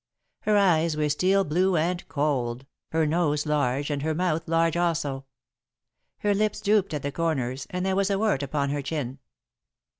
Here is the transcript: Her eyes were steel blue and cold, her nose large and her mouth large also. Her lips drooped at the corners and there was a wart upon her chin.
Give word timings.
Her 0.39 0.57
eyes 0.57 0.97
were 0.97 1.09
steel 1.09 1.43
blue 1.43 1.75
and 1.75 2.07
cold, 2.07 2.65
her 2.91 3.05
nose 3.05 3.45
large 3.45 3.91
and 3.91 4.01
her 4.01 4.15
mouth 4.15 4.47
large 4.47 4.75
also. 4.75 5.25
Her 6.17 6.33
lips 6.33 6.59
drooped 6.59 6.95
at 6.95 7.03
the 7.03 7.11
corners 7.11 7.67
and 7.69 7.85
there 7.85 7.95
was 7.95 8.09
a 8.09 8.17
wart 8.17 8.41
upon 8.41 8.71
her 8.71 8.81
chin. 8.81 9.19